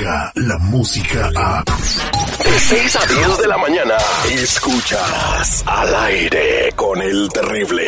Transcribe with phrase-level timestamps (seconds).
[0.00, 1.62] llega la música a...
[1.64, 3.94] De 6 a 10 de la mañana,
[4.30, 7.84] escuchas al aire con el terrible.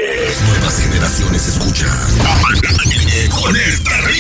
[0.49, 1.89] Nuevas generaciones escuchan
[2.21, 4.12] al aire con el terrible.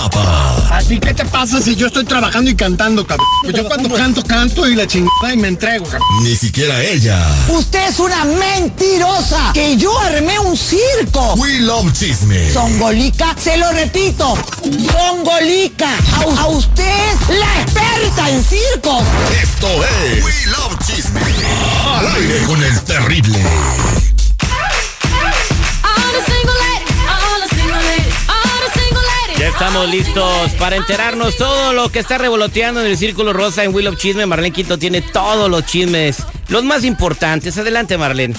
[0.00, 0.76] Nadie se escapa.
[0.76, 3.26] ¿A ti qué te pasa si yo estoy trabajando y cantando, cabrón?
[3.42, 6.02] Pues yo cuando canto, canto y la chingada y me entrego, cabrón.
[6.22, 7.26] Ni siquiera ella.
[7.48, 9.52] Usted es una mentirosa.
[9.52, 11.34] Que yo armé un circo.
[11.34, 12.52] We love chisme.
[12.52, 14.36] Songolica, se lo repito.
[14.92, 15.90] Songolica.
[16.16, 19.02] A, a usted es la experta en circos.
[19.42, 21.20] Esto es We love chisme.
[21.86, 23.38] Al aire con el terrible.
[29.40, 33.74] Ya estamos listos para enterarnos todo lo que está revoloteando en el Círculo Rosa en
[33.74, 34.26] Will of Chisme.
[34.26, 37.56] Marlene Quito tiene todos los chismes, los más importantes.
[37.56, 38.34] Adelante, Marlene.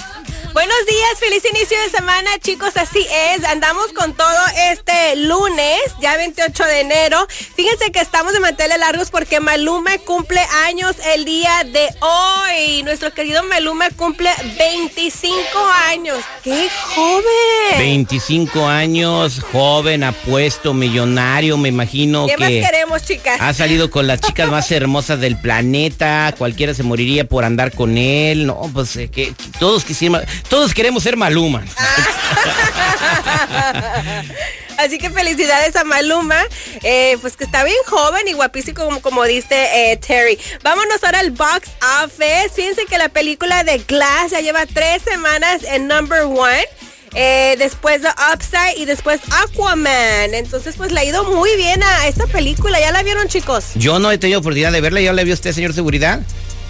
[0.52, 2.76] Buenos días, feliz inicio de semana, chicos.
[2.76, 4.38] Así es, andamos con todo
[4.70, 7.26] este lunes, ya 28 de enero.
[7.56, 12.82] Fíjense que estamos de manteles largos porque Maluma cumple años el día de hoy.
[12.82, 15.40] Nuestro querido Maluma cumple 25
[15.88, 16.18] años.
[16.44, 17.78] ¡Qué joven!
[17.78, 23.38] 25 años, joven, apuesto, millonario, me imagino ¿Qué más que queremos, chicas?
[23.40, 26.34] ha salido con las chicas más hermosas del planeta.
[26.36, 28.46] Cualquiera se moriría por andar con él.
[28.46, 31.64] No, pues eh, que todos quisiéramos, todos queremos ser Maluma.
[34.76, 36.44] Así que felicidades a Maluma,
[36.82, 40.38] eh, pues que está bien joven y guapísimo como, como dice eh, Terry.
[40.62, 41.70] Vámonos ahora al box
[42.04, 42.50] office.
[42.54, 46.66] Fíjense que la película de Glass ya lleva tres semanas en number one.
[47.14, 50.34] eh, después de Upside y después Aquaman.
[50.34, 52.78] Entonces, pues le ha ido muy bien a esta película.
[52.78, 53.70] ¿Ya la vieron, chicos?
[53.74, 55.00] Yo no he tenido oportunidad de verla.
[55.00, 56.20] ¿Ya la vio usted, señor Seguridad?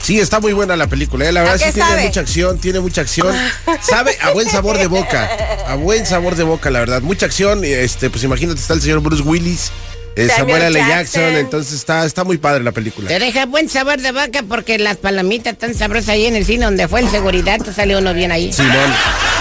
[0.03, 1.29] Sí, está muy buena la película.
[1.29, 1.33] ¿eh?
[1.33, 2.03] La verdad sí tiene sabe?
[2.07, 3.35] mucha acción, tiene mucha acción.
[3.81, 5.29] Sabe a buen sabor de boca.
[5.67, 7.03] A buen sabor de boca, la verdad.
[7.03, 7.65] Mucha acción.
[7.65, 9.71] Este, pues imagínate, está el señor Bruce Willis,
[10.17, 10.79] eh, Samuel L.
[10.79, 11.21] Jackson.
[11.23, 11.37] Jackson.
[11.37, 13.09] Entonces está, está muy padre la película.
[13.09, 16.65] Te deja buen sabor de boca porque las palomitas tan sabrosas ahí en el cine
[16.65, 18.53] donde fue el seguridad, te sale uno bien ahí.
[18.53, 18.73] Simón.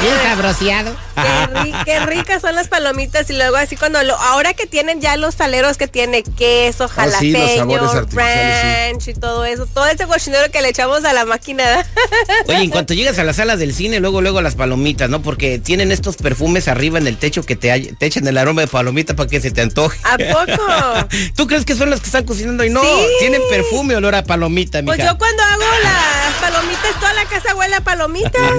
[0.02, 0.96] Bien sabroseado.
[1.16, 1.22] Qué,
[1.54, 5.16] ri- qué ricas son las palomitas y luego así cuando lo, ahora que tienen ya
[5.18, 10.50] los taleros que tiene queso, Ah, sí, jalapeño, ranch y todo eso, todo ese cochinero
[10.52, 11.64] que le echamos a la máquina.
[12.48, 15.22] Oye, en cuanto llegas a las salas del cine, luego, luego las palomitas, ¿no?
[15.22, 18.62] Porque tienen estos perfumes arriba en el techo que te, hay- te echan el aroma
[18.62, 20.00] de palomita para que se te antoje.
[20.04, 20.61] ¿A poco?
[21.36, 22.82] ¿Tú crees que son las que están cocinando y no?
[22.82, 22.88] Sí.
[23.20, 24.96] Tienen perfume, olor a palomita, mija.
[24.96, 28.52] Pues yo cuando hago las palomitas, toda la casa huele a palomitas.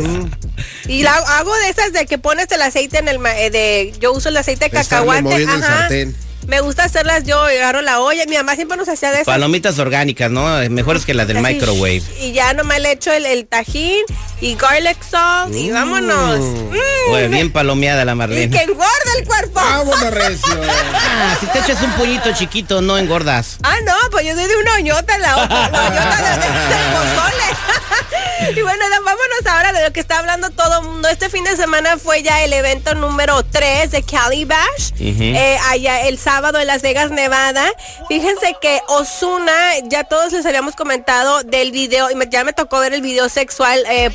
[0.87, 3.19] Y la, hago de esas de que pones el aceite en el...
[3.19, 5.35] ma- eh, de Yo uso el aceite de cacahuate.
[5.37, 5.61] el Ajá.
[5.61, 6.17] sartén.
[6.49, 8.25] Me gusta hacerlas yo, agarro la olla.
[8.27, 9.27] Mi mamá siempre nos hacía de esas.
[9.27, 10.45] Palomitas orgánicas, ¿no?
[10.71, 12.03] Mejores que las del Así, microwave.
[12.21, 14.01] Y ya nomás le echo el, el tajín
[14.42, 16.38] y garlic salt y vámonos.
[16.41, 17.12] Mm.
[17.12, 18.56] Oye, bien palomeada la Y Marlene.
[18.56, 18.88] que engorda
[19.19, 19.54] el cuerpo.
[19.60, 20.60] Vámonos, recio.
[20.94, 23.58] Ah, si te echas un pollito chiquito, no engordas.
[23.62, 26.92] Ah, no, pues yo soy de una oñota, la otra, la oñota de, de- del
[26.92, 28.56] pozole.
[28.56, 31.09] y bueno, vámonos ahora de lo que está hablando todo el mundo.
[31.09, 36.03] Este fin de semana fue ya el evento número 3 de Cali Bash, eh, allá
[36.06, 37.64] el sábado en Las Vegas, Nevada.
[38.09, 39.53] Fíjense que Osuna,
[39.84, 43.28] ya todos les habíamos comentado del video, y me- ya me tocó ver el video
[43.28, 44.10] sexual eh,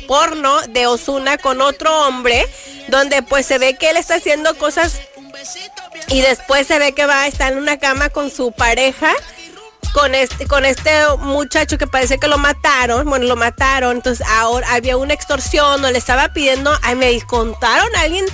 [0.68, 2.44] de Osuna con otro hombre,
[2.88, 5.00] donde pues se ve que él está haciendo cosas
[6.08, 9.12] y después se ve que va a estar en una cama con su pareja
[9.92, 10.90] con este con este
[11.20, 15.90] muchacho que parece que lo mataron, bueno, lo mataron, entonces ahora había una extorsión o
[15.90, 18.24] le estaba pidiendo, ay, me contaron alguien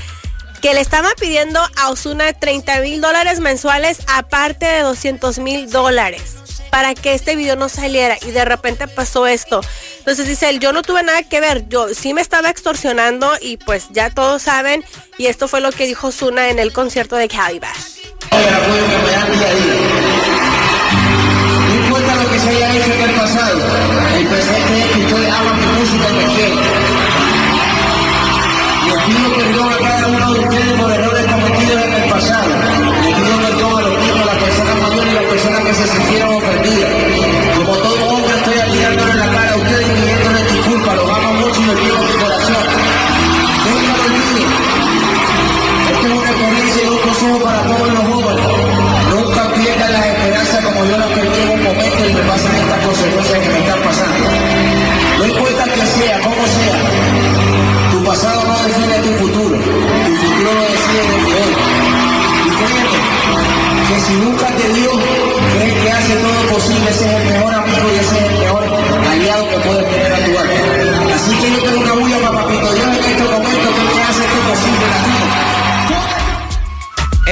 [0.63, 6.44] que le estaba pidiendo a Osuna 30 mil dólares mensuales aparte de 200 mil dólares
[6.75, 9.61] para que este video no saliera y de repente pasó esto.
[9.99, 13.59] Entonces dice él, yo no tuve nada que ver, yo sí me estaba extorsionando y
[13.59, 14.85] pues ya todos saben
[15.17, 17.73] y esto fue lo que dijo Osuna en el concierto de día.
[21.69, 23.61] No importa lo que se haya hecho en el pasado,
[61.01, 61.53] hoy.
[62.47, 62.85] Y créeme
[63.89, 64.91] que si nunca te dio,
[65.53, 68.65] crees que hace todo posible, ese es el mejor amigo y ese es el mejor
[69.11, 70.49] aliado que puedes tener a tu lado.
[71.15, 71.95] Así que yo tengo una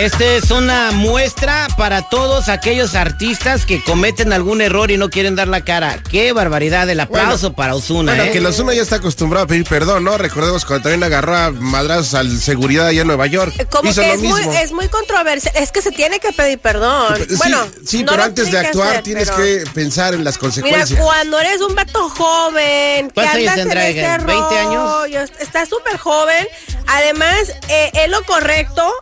[0.02, 5.36] Esta es una muestra para todos aquellos artistas que cometen algún error y no quieren
[5.36, 6.02] dar la cara.
[6.10, 8.10] Qué barbaridad, el aplauso Bueno, para Osuna.
[8.16, 8.32] Bueno, ¿eh?
[8.32, 10.18] que los Osuna ya está acostumbrado a pedir perdón, ¿no?
[10.18, 13.68] Recordemos cuando también agarró a madrazos al seguridad allá en Nueva York.
[13.70, 15.54] Como Hizo que lo es muy, es muy controversial.
[15.56, 17.18] Es que se tiene que pedir perdón.
[17.28, 20.24] Sí, bueno, sí, no pero lo antes de actuar hacer, tienes pero- que pensar en
[20.24, 21.00] las Mira, consecuencias.
[21.00, 24.26] cuando eres un vato joven, que ¿Cuántos años andas en tendrá, ese Egan?
[24.26, 25.30] ¿20 años?
[25.38, 26.44] está súper joven.
[26.88, 28.92] Además, eh, es lo correcto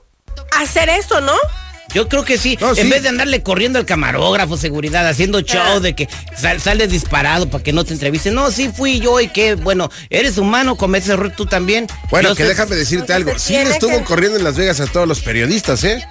[0.59, 1.35] hacer eso, ¿no?
[1.93, 2.57] Yo creo que sí.
[2.61, 2.89] No, en sí.
[2.89, 5.81] vez de andarle corriendo al camarógrafo, seguridad, haciendo show Ah.
[5.81, 6.09] de que
[6.41, 8.33] sal- sales disparado para que no te entrevisten.
[8.33, 11.89] No, sí fui yo y que, bueno, eres humano, cometes error tú también.
[12.11, 13.37] Bueno, Yo que sé- déjame decirte algo.
[13.41, 16.07] Sí le estuvo que- corriendo en Las Vegas a todos los periodistas, ¿eh?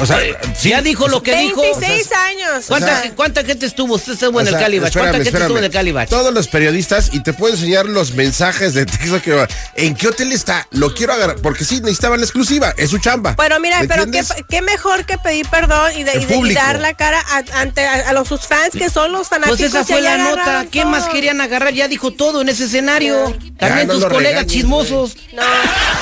[0.00, 0.18] O sea,
[0.56, 0.70] sí.
[0.70, 1.60] Ya dijo lo que dijo.
[1.60, 2.64] 26 años.
[2.64, 3.94] o ¿Cuánta, sea, ¿Cuánta gente estuvo?
[3.94, 4.92] Usted estuvo en el Calibach.
[4.92, 5.70] ¿Cuánta espérame, gente estuvo en el.
[5.70, 6.08] Calibach?
[6.08, 9.46] Todos los periodistas y te puedo enseñar los mensajes de texto que
[9.76, 10.66] en qué hotel está.
[10.70, 13.32] Lo quiero agarrar porque sí necesitaban la exclusiva, es su chamba.
[13.36, 14.04] Bueno, mira, ¿Me pero
[14.48, 17.86] qué, mejor que pedir perdón y, de, y de- y dar la cara a- ante
[17.86, 19.58] a, a los sus fans que son los fanáticos.
[19.58, 20.66] Pues esa fue la nota.
[20.70, 21.72] ¿Qué más querían agarrar?
[21.72, 23.34] Ya dijo todo en ese escenario.
[23.58, 25.16] También no tus colegas regañes, chismosos.
[25.32, 25.42] No,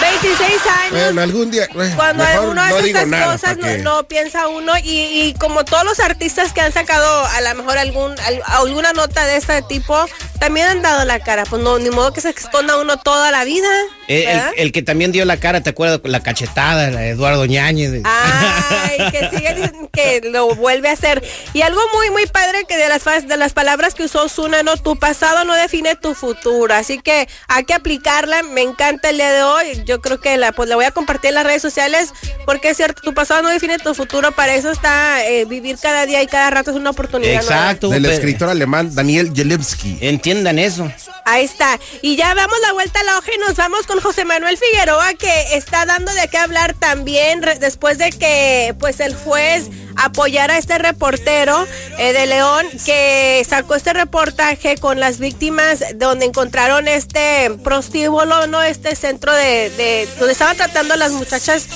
[0.00, 0.90] 26 años.
[0.92, 1.68] Bueno, algún día.
[1.72, 4.72] bueno, Cuando uno no hace estas nada, cosas, no, no piensa uno.
[4.78, 4.90] Y,
[5.22, 9.24] y como todos los artistas que han sacado a lo mejor algún al- alguna nota
[9.24, 10.04] de este tipo,
[10.40, 11.44] también han dado la cara.
[11.48, 13.68] Pues no, ni modo que se esconda uno toda la vida.
[14.08, 16.00] Eh, el, el que también dio la cara, ¿te acuerdas?
[16.04, 18.02] La cachetada, la Eduardo Ñañez.
[18.04, 19.54] Ay, que sigue
[19.96, 21.24] que lo vuelve a hacer.
[21.54, 24.76] Y algo muy, muy padre que de las, de las palabras que usó Zuna, no,
[24.76, 26.74] tu pasado no define tu futuro.
[26.74, 28.42] Así que hay que aplicarla.
[28.42, 29.82] Me encanta el día de hoy.
[29.84, 32.12] Yo creo que la, pues la voy a compartir en las redes sociales
[32.44, 34.32] porque es cierto, tu pasado no define tu futuro.
[34.32, 37.34] Para eso está eh, vivir cada día y cada rato es una oportunidad.
[37.42, 37.88] Exacto.
[37.88, 39.98] Del pero- escritor alemán Daniel Jelewski.
[40.00, 40.90] Entiendan eso.
[41.24, 41.80] Ahí está.
[42.02, 45.14] Y ya damos la vuelta a la hoja y nos vamos con José Manuel Figueroa,
[45.14, 49.64] que está dando de qué hablar también después de que pues el juez
[49.96, 51.66] apoyara a este reportero
[51.98, 58.62] eh, de León que sacó este reportaje con las víctimas donde encontraron este prostíbulo, ¿no?
[58.62, 61.66] Este centro de, de donde estaban tratando a las muchachas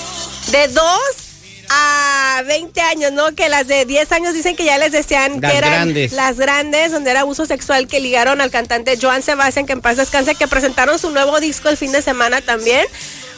[0.51, 1.01] de dos
[1.73, 3.33] a 20 años, ¿no?
[3.35, 6.13] Que las de 10 años dicen que ya les decían Las que eran grandes.
[6.13, 9.97] las grandes, donde era abuso sexual que ligaron al cantante Joan Sebastián, que en paz
[9.97, 12.85] descanse, que presentaron su nuevo disco el fin de semana también.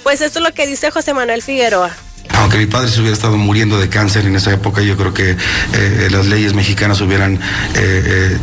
[0.02, 1.94] Pues esto es lo que dice José Manuel Figueroa.
[2.42, 5.30] Aunque mi padre se hubiera estado muriendo de cáncer en esa época, yo creo que
[5.74, 7.38] eh, las leyes mexicanas hubieran eh,
[7.76, 8.38] eh,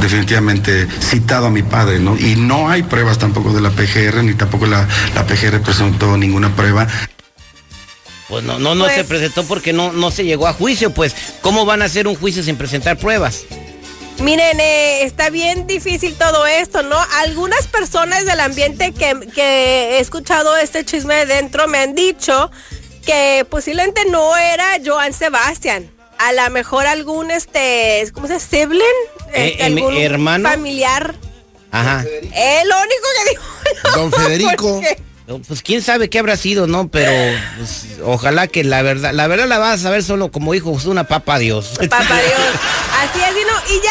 [0.00, 2.16] definitivamente citado a mi padre, ¿no?
[2.16, 4.86] Y no hay pruebas tampoco de la PGR, ni tampoco la,
[5.16, 6.86] la PGR presentó ninguna prueba.
[8.28, 10.90] Pues no, no, no Pues- se presentó porque no, no se llegó a juicio.
[10.94, 13.42] Pues, ¿cómo van a hacer un juicio sin presentar pruebas?
[14.20, 16.96] Miren, eh, está bien difícil todo esto, ¿no?
[17.18, 22.50] Algunas personas del ambiente que, que he escuchado este chisme dentro me han dicho
[23.06, 25.90] que posiblemente no era Joan Sebastián.
[26.18, 28.46] A lo mejor algún, este, ¿cómo se dice?
[28.60, 28.82] ¿Sibling?
[29.34, 30.48] Eh, Este, algún hermano.
[30.48, 31.14] familiar.
[31.70, 32.04] Ajá.
[32.04, 33.44] Es lo único que dijo.
[33.96, 34.74] Don Federico.
[34.80, 35.02] Porque-
[35.48, 36.88] Pues quién sabe qué habrá sido, ¿no?
[36.88, 37.10] Pero
[37.58, 41.04] pues, ojalá que la verdad, la verdad la vas a saber solo como dijo una
[41.04, 41.72] papa a Dios.
[41.90, 42.40] Papá Dios.
[43.00, 43.52] Así es, Dino.
[43.70, 43.90] Y ya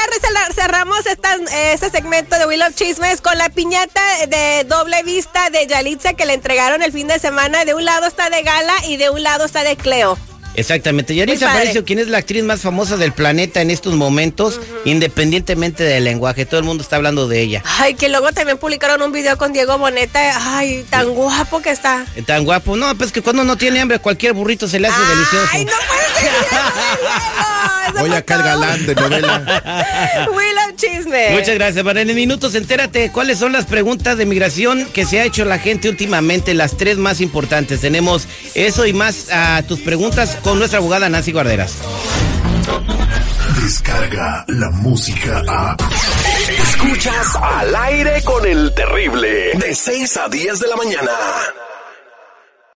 [0.53, 1.35] cerramos esta-
[1.73, 6.25] este segmento de Will of Chismes con la piñata de doble vista de Yalitza que
[6.25, 7.65] le entregaron el fin de semana.
[7.65, 10.17] De un lado está de Gala y de un lado está de Cleo.
[10.55, 11.15] Exactamente.
[11.15, 11.51] Yaritza.
[11.51, 16.45] Aparicio, quien es la actriz más famosa del planeta en estos momentos, independientemente del lenguaje.
[16.45, 17.63] Todo el mundo está hablando de ella.
[17.79, 20.57] Ay, que luego también publicaron un video con Diego Boneta.
[20.57, 22.05] Ay, tan guapo que está.
[22.25, 22.75] Tan guapo.
[22.75, 25.49] No, pues que cuando no tiene hambre, cualquier burrito se le hace delicioso.
[25.51, 26.31] Ay, no puede ser
[27.93, 30.27] fue acá el galán de novela.
[30.31, 31.31] Will of Chismes.
[31.31, 32.01] Muchas gracias, María.
[32.03, 35.89] En minutos, entérate cuáles son las preguntas de migración que se ha hecho la gente
[35.89, 37.81] últimamente, las tres más importantes.
[37.81, 41.73] Tenemos eso y más a tus preguntas con nuestra abogada Nancy Guarderas.
[43.61, 45.77] Descarga la música a.
[46.61, 49.51] Escuchas al aire con el terrible.
[49.55, 51.11] De 6 a 10 de la mañana.